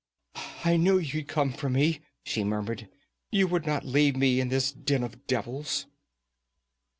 'I 0.65 0.77
knew 0.77 0.97
you'd 0.97 1.27
come 1.27 1.53
for 1.53 1.69
me,' 1.69 1.99
she 2.23 2.43
murmured. 2.43 2.89
'You 3.31 3.47
would 3.49 3.67
not 3.67 3.85
leave 3.85 4.15
me 4.15 4.39
in 4.39 4.47
this 4.49 4.71
den 4.71 5.03
of 5.03 5.27
devils.' 5.27 5.85